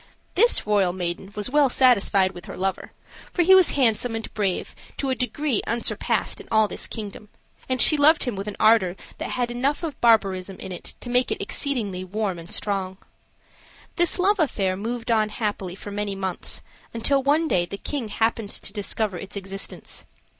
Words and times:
This 0.33 0.65
royal 0.65 0.93
maiden 0.93 1.31
was 1.35 1.51
well 1.51 1.69
satisfied 1.69 2.31
with 2.31 2.45
her 2.45 2.57
lover, 2.57 2.91
for 3.31 3.43
he 3.43 3.53
was 3.53 3.69
handsome 3.77 4.15
and 4.15 4.33
brave 4.33 4.75
to 4.97 5.11
a 5.11 5.13
degree 5.15 5.61
unsurpassed 5.67 6.41
in 6.41 6.47
all 6.51 6.67
this 6.67 6.87
kingdom, 6.87 7.29
and 7.69 7.79
she 7.79 7.97
loved 7.97 8.23
him 8.23 8.35
with 8.35 8.47
an 8.47 8.55
ardor 8.59 8.95
that 9.19 9.29
had 9.29 9.51
enough 9.51 9.83
of 9.83 10.01
barbarism 10.01 10.57
in 10.57 10.71
it 10.71 10.95
to 11.01 11.09
make 11.11 11.29
it 11.29 11.39
exceedingly 11.39 12.03
warm 12.03 12.39
and 12.39 12.51
strong. 12.51 12.97
This 13.95 14.17
love 14.17 14.39
affair 14.39 14.75
moved 14.75 15.11
on 15.11 15.29
happily 15.29 15.75
for 15.75 15.91
many 15.91 16.15
months, 16.15 16.63
until 16.95 17.21
one 17.21 17.47
day 17.47 17.67
the 17.67 17.77
king 17.77 18.07
happened 18.07 18.49
to 18.49 18.73
discover 18.73 19.19
its 19.19 19.35
existence. 19.35 20.05